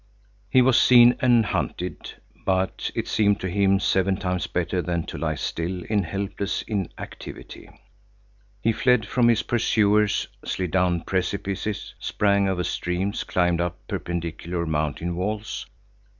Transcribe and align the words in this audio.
He 0.49 0.63
was 0.63 0.81
seen 0.81 1.15
and 1.19 1.45
hunted, 1.45 2.15
but 2.43 2.89
it 2.95 3.07
seemed 3.07 3.39
to 3.41 3.47
him 3.47 3.79
seven 3.79 4.17
times 4.17 4.47
better 4.47 4.81
than 4.81 5.03
to 5.03 5.17
lie 5.19 5.35
still 5.35 5.83
in 5.83 6.01
helpless 6.01 6.63
inactivity. 6.63 7.69
He 8.63 8.71
fled 8.73 9.05
from 9.05 9.27
his 9.27 9.43
pursuers, 9.43 10.27
slid 10.43 10.71
down 10.71 11.01
precipices, 11.01 11.93
sprang 11.99 12.47
over 12.49 12.63
streams, 12.63 13.23
climbed 13.23 13.61
up 13.61 13.77
perpendicular 13.87 14.65
mountain 14.65 15.15
walls. 15.15 15.67